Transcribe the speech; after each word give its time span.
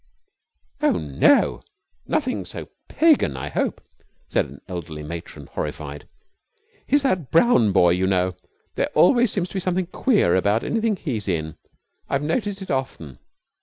"Oh, 0.81 0.93
no, 0.93 1.61
nothing 2.07 2.43
so 2.43 2.69
pagan, 2.87 3.37
I 3.37 3.49
hope," 3.49 3.81
said 4.27 4.47
an 4.47 4.59
elderly 4.67 5.03
matron, 5.03 5.45
horrified. 5.45 6.09
"He's 6.87 7.03
that 7.03 7.29
Brown 7.29 7.71
boy, 7.71 7.91
you 7.91 8.07
know. 8.07 8.35
There 8.73 8.89
always 8.95 9.31
seems 9.31 9.49
to 9.49 9.53
be 9.53 9.59
something 9.59 9.85
queer 9.85 10.35
about 10.35 10.63
anything 10.63 10.95
he's 10.95 11.27
in. 11.27 11.55
I've 12.09 12.23
noticed 12.23 12.63
it 12.63 12.71
often. 12.71 13.19